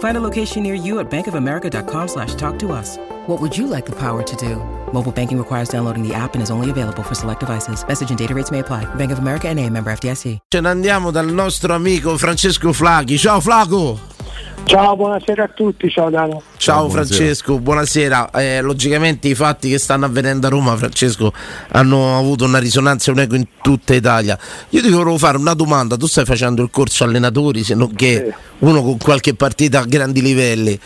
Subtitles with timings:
[0.00, 2.98] Find a location near you at bankofamerica.com slash talk to us.
[3.26, 4.56] What would you like the power to do?
[4.92, 7.82] Mobile banking requires downloading the app and is only available for select devices.
[7.86, 8.84] Message and data rates may apply.
[8.96, 10.38] Bank of America and a member FDIC.
[10.48, 13.16] Ce ne andiamo dal nostro amico Francesco Flaghi.
[13.16, 14.19] Ciao Flaco!
[14.64, 16.42] Ciao, buonasera a tutti, ciao Dano.
[16.56, 18.30] Ciao Francesco, buonasera.
[18.30, 21.32] Eh, logicamente i fatti che stanno avvenendo a Roma, Francesco,
[21.72, 24.38] hanno avuto una risonanza, un eco in tutta Italia.
[24.68, 28.26] Io ti volevo fare una domanda, tu stai facendo il corso allenatori, se non che
[28.28, 28.34] Sì.
[28.66, 30.78] uno con qualche partita a grandi livelli.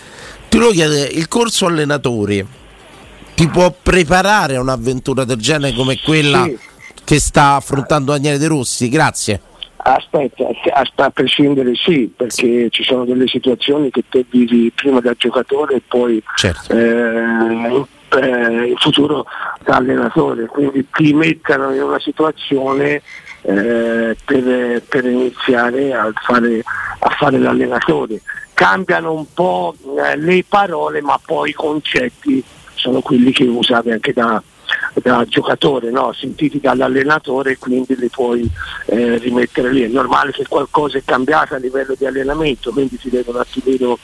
[0.48, 2.46] Ti volevo chiedere, il corso allenatori
[3.34, 6.56] ti può preparare a un'avventura del genere come quella Sì.
[7.04, 8.88] che sta affrontando Daniele De Rossi?
[8.88, 9.40] Grazie.
[9.86, 10.46] Aspetta,
[10.96, 15.82] a, prescindere sì, perché ci sono delle situazioni che te vivi prima da giocatore e
[15.86, 16.72] poi Certo.
[16.72, 17.84] eh,
[18.16, 19.26] eh, in futuro
[19.62, 23.02] da allenatore, quindi ti mettono in una situazione
[23.42, 26.62] eh, per, per iniziare a fare,
[27.00, 28.22] a fare l'allenatore.
[28.54, 34.14] Cambiano un po' eh, le parole, ma poi i concetti sono quelli che usavi anche
[34.14, 34.42] da,
[35.02, 36.12] da giocatore, no?
[36.12, 38.48] sentiti dall'allenatore, quindi li puoi
[38.86, 39.82] eh, rimettere lì.
[39.82, 43.98] È normale che qualcosa è cambiato a livello di allenamento, quindi si deve un attimino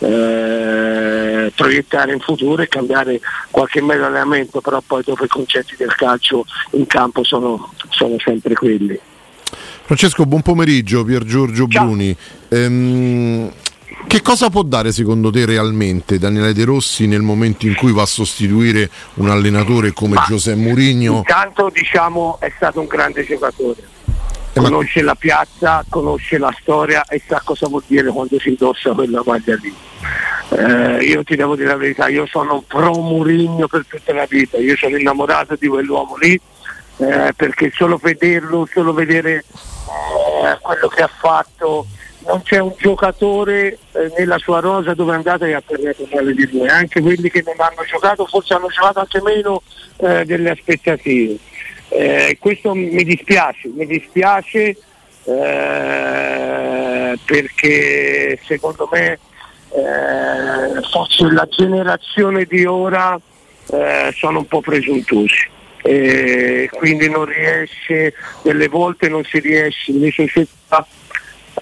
[0.00, 3.20] eh, proiettare in futuro e cambiare
[3.50, 8.54] qualche mezzo allenamento, però poi dopo i concetti del calcio in campo sono, sono sempre
[8.54, 8.98] quelli.
[9.84, 11.84] Francesco, buon pomeriggio, Pier Giorgio Ciao.
[11.84, 12.16] Bruni.
[12.48, 13.52] Ehm,
[14.06, 18.02] che cosa può dare secondo te realmente Daniele De Rossi nel momento in cui va
[18.02, 21.16] a sostituire un allenatore come Ma- Giuseppe Mourinho?
[21.16, 23.80] Intanto diciamo è stato un grande giocatore.
[24.54, 28.92] Eh, Conosce la piazza, conosce la storia e sa cosa vuol dire quando si indossa
[28.92, 29.74] quella maglia lì.
[30.50, 34.58] Eh, io ti devo dire la verità, io sono pro Murigno per tutta la vita,
[34.58, 36.38] io sono innamorato di quell'uomo lì
[36.98, 41.86] eh, perché solo vederlo, solo vedere eh, quello che ha fatto,
[42.26, 46.34] non c'è un giocatore eh, nella sua rosa dove è andato e ha parlato male
[46.34, 49.62] di lui, anche quelli che non hanno giocato forse hanno giocato anche meno
[49.98, 51.36] eh, delle aspettative.
[51.88, 54.76] Eh, questo mi dispiace, mi dispiace
[55.24, 59.18] eh, perché secondo me
[59.74, 63.18] eh, forse la generazione di ora
[63.70, 65.50] eh, sono un po' presuntuosi.
[65.82, 70.86] Quindi non riesce, delle volte non si riesce, le società,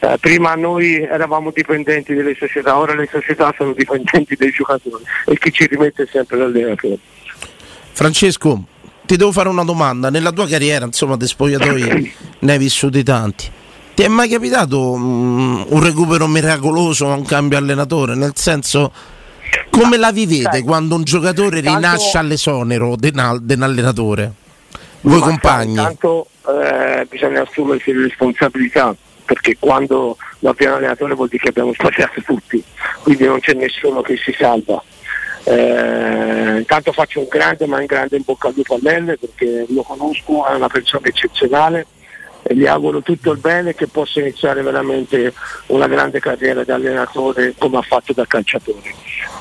[0.00, 5.38] eh, prima noi eravamo dipendenti delle società, ora le società sono dipendenti dai giocatori e
[5.38, 6.99] chi ci rimette è sempre l'allenatore.
[7.93, 8.65] Francesco,
[9.05, 10.09] ti devo fare una domanda.
[10.09, 13.50] Nella tua carriera, insomma, di spogliatoi ne hai vissuti tanti.
[13.94, 18.15] Ti è mai capitato mm, un recupero miracoloso, un cambio allenatore?
[18.15, 18.91] Nel senso,
[19.69, 23.12] come la vivete sai, quando un giocatore tanto- rinasce all'esonero de-
[23.43, 24.32] dell'allenatore?
[25.03, 25.71] Voi Ma compagni?
[25.72, 28.94] Intanto eh, bisogna assumersi le responsabilità
[29.30, 32.60] perché quando lo abbiamo allenatore vuol dire che abbiamo sbagliato tutti,
[33.04, 34.82] quindi non c'è nessuno che si salva.
[35.44, 39.66] Eh, intanto faccio un grande ma un grande in bocca al lupo a Lelle perché
[39.69, 41.86] lo conosco, è una persona eccezionale
[42.42, 45.32] e gli auguro tutto il bene che possa iniziare veramente
[45.66, 48.94] una grande carriera da allenatore come ha fatto da calciatore.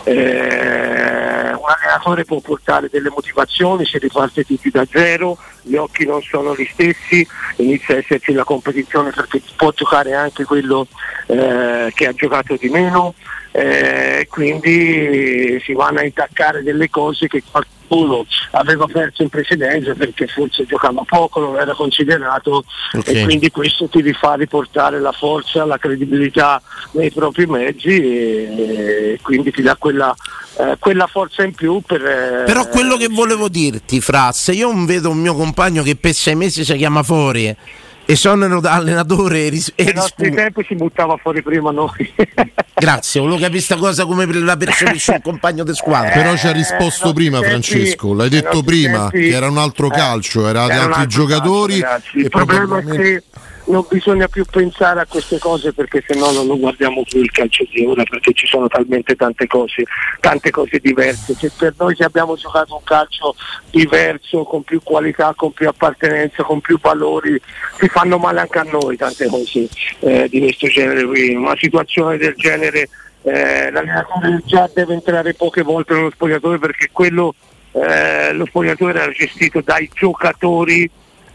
[0.03, 6.21] Eh, un allenatore può portare delle motivazioni, si riparte tutti da zero, gli occhi non
[6.21, 7.25] sono gli stessi,
[7.57, 10.87] inizia a esserci la competizione perché può giocare anche quello
[11.27, 13.13] eh, che ha giocato di meno,
[13.51, 17.77] eh, quindi si vanno a intaccare delle cose che qualcuno
[18.51, 22.63] aveva perso in precedenza perché forse giocava poco, non era considerato
[22.93, 23.07] Ok.
[23.07, 29.51] e quindi questo ti rifà riportare la forza, la credibilità nei propri mezzi e, quindi
[29.51, 30.15] ti dà quella,
[30.57, 32.03] eh, quella forza in più per...
[32.05, 36.13] eh, Però quello che volevo dirti, Fra, se io vedo un mio compagno che per
[36.13, 37.55] sei mesi si chiama fuori
[38.09, 42.11] e sono da allenatore e, ris- e ai nostri tempi si buttava fuori prima noi.
[42.73, 46.09] Grazie, volevo capire questa cosa come la percepisce un compagno di squadra.
[46.09, 49.47] Però ci ha Eh, risposto ai prima Francesco, l'hai ai detto prima tempi- che era
[49.47, 53.23] un altro eh, calcio, era di era altri giocatori calcio, e Il problema è che
[53.69, 57.31] non bisogna più pensare a queste cose perché se no non lo guardiamo più il
[57.31, 59.83] calcio di ora perché ci sono talmente tante cose,
[60.19, 61.35] tante cose diverse.
[61.35, 63.35] Se per noi che abbiamo giocato un calcio
[63.69, 67.39] diverso, con più qualità, con più appartenenza, con più valori,
[67.79, 69.69] si fanno male anche a noi tante cose
[69.99, 71.35] eh, di questo genere qui.
[71.35, 72.89] Una situazione del genere
[73.21, 77.35] eh, l'allenatore già deve entrare poche volte nello spogliatoio perché quello
[77.73, 80.89] eh, lo spogliatoio era gestito dai giocatori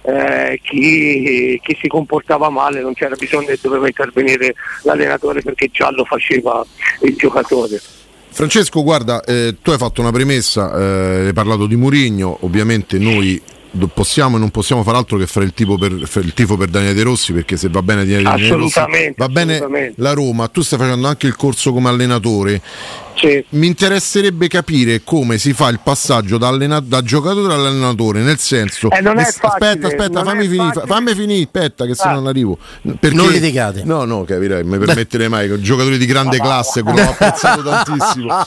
[0.06, 5.91] eh, chi, chi, si comportava male non c'era bisogno che doveva intervenire l'allenatore perché già
[5.91, 6.65] lo faceva
[7.03, 7.81] il giocatore.
[8.29, 13.41] Francesco, guarda, eh, tu hai fatto una premessa, eh, hai parlato di Murigno, ovviamente noi
[13.93, 15.93] possiamo e non possiamo fare altro che fare il, per,
[16.25, 18.81] il tifo per Daniele De Rossi perché se va bene Daniele De Rossi
[19.17, 22.61] va bene la Roma, tu stai facendo anche il corso come allenatore.
[23.17, 23.44] Sì.
[23.50, 28.91] mi interesserebbe capire come si fa il passaggio da, allena- da giocatore all'allenatore nel senso
[28.91, 31.94] eh, non è facile, aspetta aspetta fammi finire fammi finire aspetta che ah.
[31.94, 32.59] se non arrivo.
[32.82, 33.85] Perché, non litigate.
[33.85, 38.44] No no capirai mi permetterei mai con giocatori di grande classe quello l'ho apprezzato tantissimo.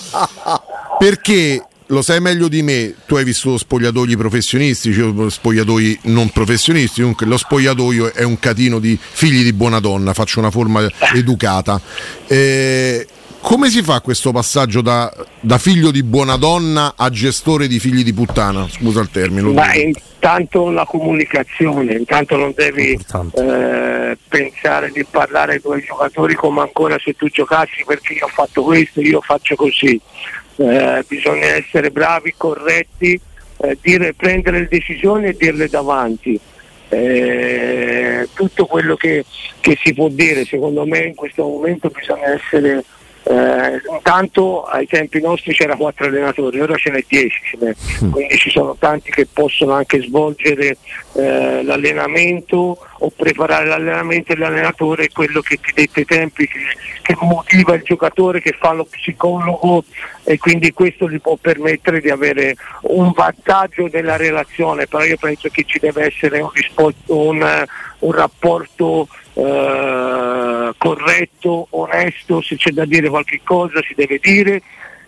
[1.00, 7.02] Perché lo sai meglio di me, tu hai visto spogliatoi professionistici o spogliatoi non professionisti,
[7.02, 11.80] comunque lo spogliatoio è un catino di figli di buona donna, faccio una forma educata.
[12.28, 13.08] Eh,
[13.40, 18.04] come si fa questo passaggio da, da, figlio di buona donna a gestore di figli
[18.04, 18.68] di puttana?
[18.68, 19.50] Scusa il termine.
[19.54, 26.62] Ma intanto la comunicazione, intanto non devi eh, pensare di parlare ai tuoi giocatori come
[26.62, 30.02] ancora se tu giocassi perché io ho fatto questo, io faccio così
[30.58, 33.20] eh, bisogna essere bravi, corretti,
[33.58, 36.40] eh, dire, prendere le decisioni e dirle davanti.
[36.90, 39.26] Eh, tutto quello che,
[39.60, 42.84] che, si può dire, secondo me in questo momento bisogna essere
[43.30, 48.12] eh, intanto ai tempi nostri c'era quattro allenatori, ora ce n'è dieci, mm.
[48.12, 50.78] quindi ci sono tanti che possono anche svolgere
[51.14, 56.60] eh, l'allenamento o preparare l'allenamento e l'allenatore è quello che ti dette i tempi, che,
[57.02, 59.84] che, motiva il giocatore, che fa lo psicologo
[60.24, 65.50] e quindi questo gli può permettere di avere un vantaggio nella relazione, però io penso
[65.50, 67.66] che ci deve essere un, risposto, un,
[68.00, 74.62] un rapporto eh, corretto, onesto, se c'è da dire qualche cosa si deve dire,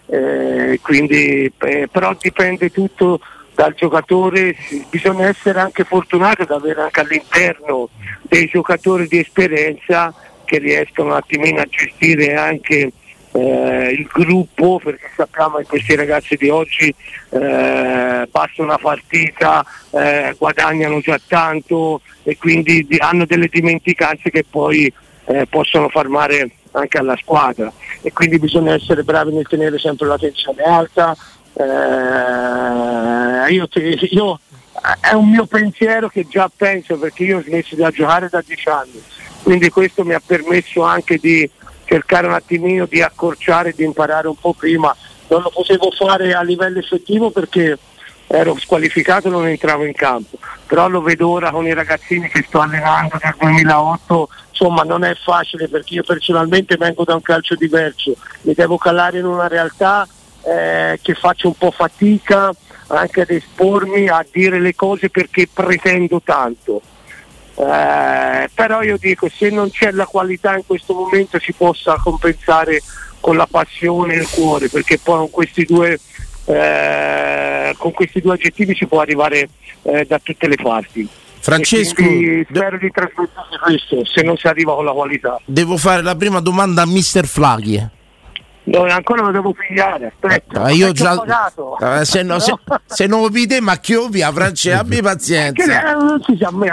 [0.05, 3.19] eh, quindi, eh, però dipende tutto
[3.55, 4.55] dal giocatore,
[4.89, 7.89] bisogna essere anche fortunati ad avere anche all'interno
[8.21, 10.13] dei giocatori di esperienza
[10.45, 12.91] che riescono un attimino a gestire anche
[13.31, 16.93] eh, il gruppo perché sappiamo che questi ragazzi di oggi
[17.29, 24.91] eh, basta una partita, eh, guadagnano già tanto e quindi hanno delle dimenticanze che poi
[25.25, 27.71] eh, possono far male anche alla squadra
[28.01, 31.15] e quindi bisogna essere bravi nel tenere sempre la tensione alta.
[31.53, 33.67] Eh, io,
[34.11, 34.39] io,
[35.01, 38.69] è un mio pensiero che già penso perché io ho smesso di giocare da dieci
[38.69, 39.01] anni,
[39.43, 41.49] quindi questo mi ha permesso anche di
[41.89, 44.95] cercare un attimino di accorciare, di imparare un po' prima.
[45.27, 47.77] Non lo potevo fare a livello effettivo perché
[48.27, 50.37] ero squalificato e non entravo in campo,
[50.67, 55.15] però lo vedo ora con i ragazzini che sto allenando dal 2008, insomma non è
[55.15, 60.07] facile perché io personalmente vengo da un calcio diverso, mi devo calare in una realtà
[60.43, 62.53] eh, che faccio un po' fatica
[62.87, 66.81] anche ad espormi, a dire le cose perché pretendo tanto.
[67.59, 72.81] Eh, però io dico se non c'è la qualità in questo momento si possa compensare
[73.19, 75.99] con la passione e il cuore perché poi con questi due,
[76.45, 79.49] eh, con questi due aggettivi si può arrivare
[79.81, 81.05] eh, da tutte le parti.
[81.41, 85.41] Francesco, spero di trasmettere questo se non si arriva con la qualità.
[85.43, 87.97] Devo fare la prima domanda a Mister Flaghi.
[88.69, 90.61] No, ancora lo devo pigliare, aspetta.
[90.61, 92.53] Ah, io già, uh, se, no, se,
[92.85, 95.63] se, non lo pide, ma che ovvia, France, abbi pazienza.
[95.63, 96.69] Che, eh, non si sa mai,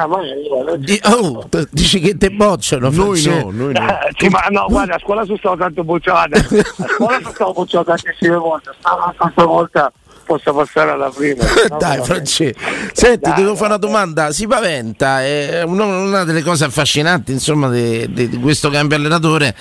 [0.78, 2.90] Di, oh, dici che te bocciano?
[2.90, 3.88] Noi no, noi no.
[3.88, 6.36] Eh, sì, ma no, guarda, a scuola sono stato tanto bocciato.
[6.36, 8.70] A scuola sono stato bocciato tantissime volte,
[9.16, 9.92] questa volta
[10.26, 11.44] possa passare alla prima.
[11.78, 12.58] Dai, Francesco.
[12.92, 14.32] Senti, Dai, devo fare una domanda.
[14.32, 19.54] Si paventa, è una, delle cose affascinanti insomma, di, di, questo cambio allenatore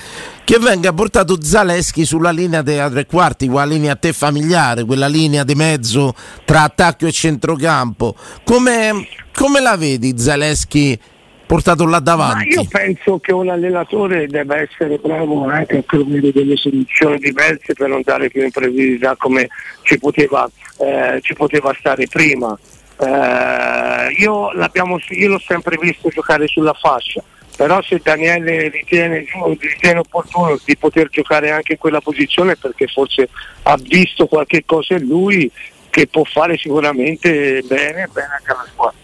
[0.44, 5.44] che venga portato Zaleschi sulla linea dei tre quarti, quella linea te familiare, quella linea
[5.44, 8.16] di mezzo tra attacco e centrocampo.
[8.44, 11.00] Come, come la vedi Zaleschi?
[11.46, 12.56] Portato là davanti.
[12.56, 17.74] Ma io penso che un allenatore debba essere bravo anche a trovare delle soluzioni diverse
[17.74, 19.48] per non dare più imprevisibilità come
[19.84, 20.50] ci poteva,
[20.80, 22.58] eh, ci poteva stare prima.
[22.98, 27.24] Eh, io, io, l'ho sempre visto giocare sulla fascia,
[27.56, 29.26] però se Daniele ritiene,
[29.60, 33.30] ritiene, opportuno di poter giocare anche in quella posizione perché forse
[33.64, 35.52] ha visto qualche cosa in lui
[35.90, 39.04] che può fare sicuramente bene, bene anche alla squadra.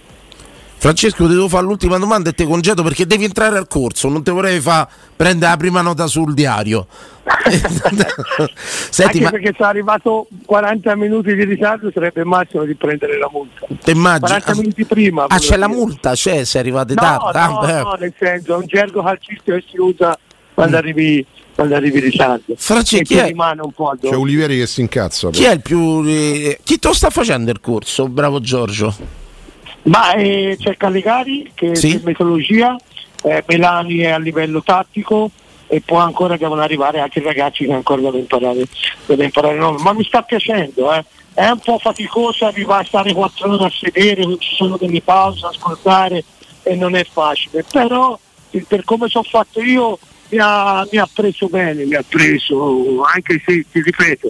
[0.81, 4.23] Francesco, ti devo fare l'ultima domanda e ti congedo perché devi entrare al corso, non
[4.23, 6.87] ti vorrei fare prendere la prima nota sul diario.
[8.89, 9.29] Senti, Anche ma...
[9.29, 13.67] perché sono arrivato 40 minuti di ritardo sarebbe il massimo di prendere la multa.
[13.79, 14.21] Te immagini?
[14.21, 15.25] 40 minuti prima.
[15.25, 15.57] Ah, c'è dire.
[15.57, 17.37] la multa, c'è, sei arrivato no, tardi.
[17.37, 20.17] No, ah, no, nel senso, è un gergo calcistico che si usa
[20.51, 20.79] quando mm.
[20.79, 22.55] arrivi quando arrivi in ritardo.
[22.57, 23.31] Francesco, chi è?
[23.31, 25.29] un po' C'è Olivieri che si incazza.
[25.29, 26.03] Chi è il più.
[26.07, 28.07] Eh, chi te lo sta facendo il corso?
[28.07, 29.19] Bravo Giorgio.
[29.83, 31.95] Ma eh, c'è Caligari che sì?
[31.95, 32.75] è metodologia,
[33.23, 35.31] eh, Melani è a livello tattico
[35.71, 38.67] e poi ancora devono arrivare altri ragazzi che ancora devono imparare,
[39.05, 41.05] devono imparare ma mi sta piacendo eh.
[41.33, 45.45] è un po' faticoso arrivare a stare quattro ore a sedere ci sono delle pause
[45.45, 46.25] ascoltare
[46.63, 48.19] e non è facile però
[48.67, 49.97] per come sono fatto io
[50.27, 54.29] mi ha, mi ha, preso bene mi ha preso anche se ti ripeto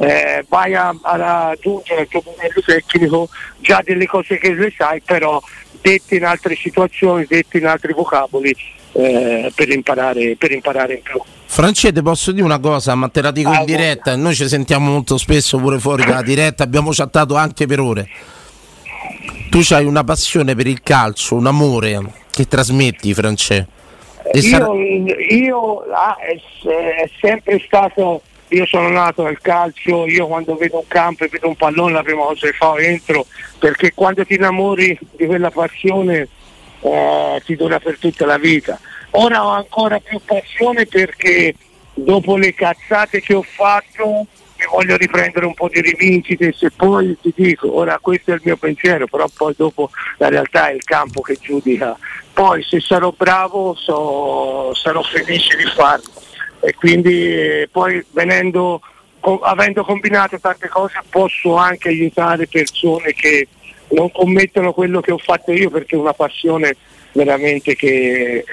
[0.00, 3.28] eh, vai a, a raggiungere il tuo livello tecnico
[3.58, 5.40] già delle cose che le sai però
[5.80, 8.54] dette in altre situazioni dette in altri vocaboli
[8.92, 11.20] eh, per, imparare, per imparare in più.
[11.44, 14.90] Francete, posso dire una cosa, ma te la dico ah, in diretta, noi ci sentiamo
[14.90, 18.08] molto spesso pure fuori dalla diretta, abbiamo chattato anche per ore.
[19.50, 23.78] Tu hai una passione per il calcio, un amore che trasmetti, Francesco.
[24.32, 24.66] Io, sarà...
[24.74, 26.36] io ah, è,
[27.02, 31.48] è, sempre stato, io sono nato nel calcio, io quando vedo un campo e vedo
[31.48, 33.26] un pallone la prima cosa che fa entro,
[33.58, 36.28] perché quando ti innamori di quella passione
[36.80, 38.78] eh, ti dura per tutta la vita.
[39.12, 41.54] Ora ho ancora più passione perché
[41.94, 44.26] dopo le cazzate che ho fatto
[44.60, 48.42] mi voglio riprendere un po' di rivincite se poi ti dico, ora questo è il
[48.44, 51.96] mio pensiero, però poi dopo la realtà è il campo che giudica.
[52.32, 56.19] Poi se sarò bravo so, sarò felice di farlo
[56.60, 58.80] e quindi poi venendo,
[59.18, 63.48] co- avendo combinato tante cose posso anche aiutare persone che
[63.88, 66.76] non commettono quello che ho fatto io perché è una passione
[67.12, 68.44] veramente che,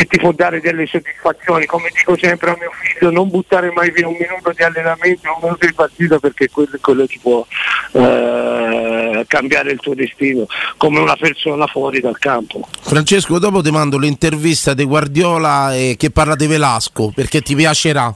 [0.00, 3.90] che ti può dare delle soddisfazioni, come dico sempre a mio figlio, non buttare mai
[3.90, 7.46] via un minuto di allenamento, un minuto di partita perché quello, quello ti può
[7.92, 10.46] eh, cambiare il tuo destino
[10.78, 12.66] come una persona fuori dal campo.
[12.80, 18.14] Francesco, dopo ti mando l'intervista di Guardiola eh, che parla di Velasco perché ti piacerà.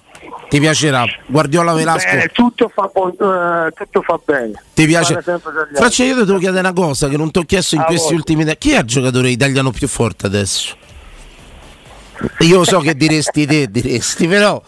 [0.48, 1.04] Ti piacerà?
[1.26, 2.10] Guardiola Velasco?
[2.10, 4.62] Bene, tutto, fa, uh, tutto fa bene.
[4.72, 5.20] Ti piace?
[5.74, 8.06] Faccio io ti devo chiedere una cosa che non ti ho chiesto in ah, questi
[8.06, 8.18] voglio.
[8.18, 8.58] ultimi tempi.
[8.58, 10.76] Chi è il giocatore italiano più forte adesso?
[12.40, 14.62] Io so che diresti te, diresti, però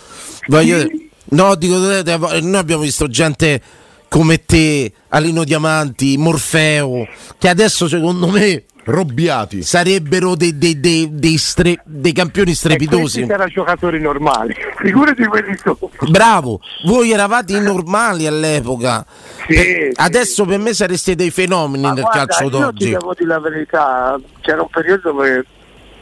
[0.48, 3.60] voglio dire, no, dico, noi abbiamo visto gente
[4.08, 7.06] come te, Alino Diamanti, Morfeo,
[7.38, 13.22] che adesso secondo me Robbiati sarebbero dei, dei, dei, dei, stre, dei campioni strepitosi.
[13.22, 15.88] E erano giocatori normali, figurati quelli sopra.
[16.08, 19.04] Bravo, voi eravate normali all'epoca.
[19.48, 19.90] Sì, per, sì.
[19.92, 22.84] Adesso per me sareste dei fenomeni Ma nel guarda, calcio d'oggi.
[22.84, 25.44] Io ti devo dire la verità, c'era un periodo dove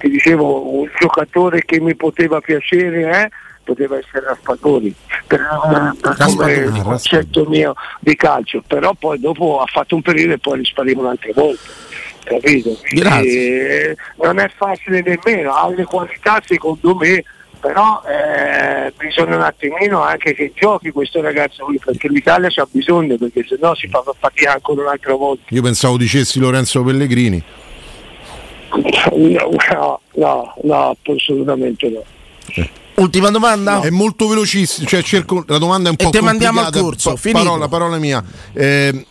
[0.04, 3.30] ti dicevo un giocatore che mi poteva piacere, eh?
[3.64, 4.94] poteva essere Raspadori
[5.26, 5.40] per,
[5.98, 10.58] per come concetto mio di calcio però poi dopo ha fatto un periodo e poi
[10.58, 11.62] risparivano altre volte
[12.24, 12.76] capito?
[12.86, 17.22] Quindi, non è facile nemmeno, ha le qualità secondo me,
[17.60, 23.16] però eh, bisogna un attimino anche che giochi questo ragazzo qui, perché l'Italia c'ha bisogno,
[23.16, 25.44] perché se no si fa fatica ancora un'altra volta.
[25.48, 27.42] Io pensavo dicessi Lorenzo Pellegrini.
[28.76, 32.02] No, no, no, assolutamente no.
[32.54, 32.70] Eh.
[32.96, 33.74] Ultima domanda?
[33.74, 33.82] No.
[33.82, 37.14] È molto velocissimo, cioè cerco, la domanda è un e po' te mandiamo al corso,
[37.20, 38.22] pa- parola, parola mia.
[38.52, 39.06] Eh,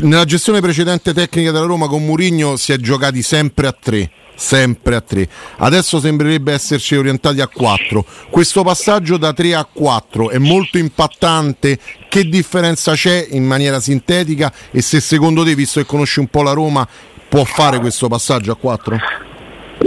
[0.00, 4.10] nella gestione precedente tecnica della Roma con Murigno si è giocati sempre a tre
[4.40, 10.30] sempre a tre Adesso sembrerebbe esserci orientati a quattro Questo passaggio da tre a quattro
[10.30, 11.78] è molto impattante.
[12.08, 16.42] Che differenza c'è in maniera sintetica e se secondo te, visto che conosci un po'
[16.42, 16.88] la Roma,
[17.30, 18.98] può fare questo passaggio a quattro?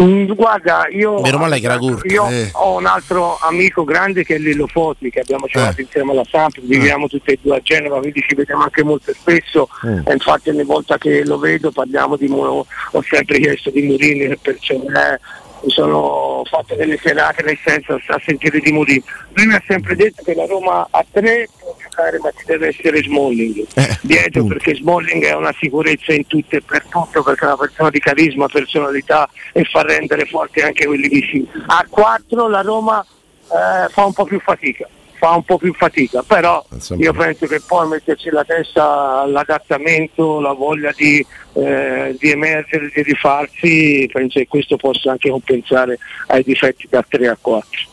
[0.02, 2.50] Mm, guarda, io, io eh.
[2.54, 5.84] ho un altro amico grande che è Lillo Foti, che abbiamo giocato eh.
[5.84, 7.10] insieme alla Samp, viviamo eh.
[7.10, 10.00] tutti e due a Genova, quindi ci vediamo anche molto spesso mm.
[10.08, 14.36] e infatti ogni volta che lo vedo parliamo di Muro, ho sempre chiesto di Murini
[14.42, 19.04] perché mi sono fatte delle serate nel senso a sentire di Murini.
[19.34, 21.48] Lui mi ha sempre detto che la Roma a tre
[21.94, 24.56] giocare ma ci deve essere Smalling eh, dietro appunto.
[24.56, 28.00] perché Smalling è una sicurezza in tutto e per tutto perché è una persona di
[28.00, 31.48] carisma, personalità e fa rendere forti anche quelli vicini.
[31.68, 36.22] A 4 la Roma eh, fa un po' più fatica fa un po' più fatica,
[36.22, 36.66] però
[36.98, 43.04] io penso che poi metterci la testa l'adattamento, la voglia di, eh, di emergere, di
[43.04, 45.98] rifarsi, penso che questo possa anche compensare
[46.28, 47.93] ai difetti da 3 a 4.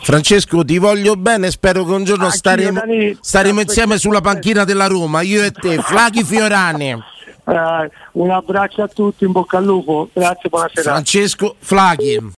[0.00, 2.80] Francesco, ti voglio bene, spero che un giorno ah, staremo,
[3.20, 6.90] staremo insieme sulla panchina della Roma, io e te, Flaghi Fiorani.
[6.90, 10.82] Eh, un abbraccio a tutti, in bocca al lupo, grazie, buonasera.
[10.82, 12.36] Francesco Flaghi.